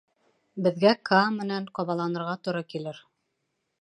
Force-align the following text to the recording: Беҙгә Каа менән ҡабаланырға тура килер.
Беҙгә 0.67 0.93
Каа 1.09 1.27
менән 1.35 1.67
ҡабаланырға 1.81 2.35
тура 2.49 2.65
килер. 2.75 3.03